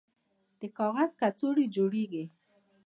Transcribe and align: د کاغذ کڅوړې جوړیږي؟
د 0.59 0.61
کاغذ 0.77 1.11
کڅوړې 1.19 1.65
جوړیږي؟ 1.75 2.23